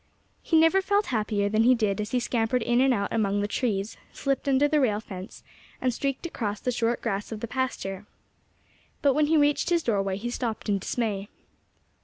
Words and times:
He 0.41 0.57
never 0.57 0.81
felt 0.81 1.05
happier 1.13 1.47
than 1.47 1.61
he 1.61 1.75
did 1.75 2.01
as 2.01 2.09
he 2.09 2.19
scampered 2.19 2.63
in 2.63 2.81
and 2.81 2.91
out 2.91 3.13
among 3.13 3.39
the 3.39 3.47
trees, 3.47 3.97
slipped 4.11 4.49
under 4.49 4.67
the 4.67 4.79
rail 4.79 4.99
fence, 4.99 5.43
and 5.79 5.93
streaked 5.93 6.25
across 6.25 6.59
the 6.59 6.71
short 6.71 7.03
grass 7.03 7.31
of 7.31 7.39
the 7.39 7.47
pasture. 7.47 8.07
But 9.03 9.13
when 9.13 9.27
he 9.27 9.37
reached 9.37 9.69
his 9.69 9.83
doorway 9.83 10.17
he 10.17 10.31
stopped 10.31 10.67
in 10.69 10.79
dismay. 10.79 11.29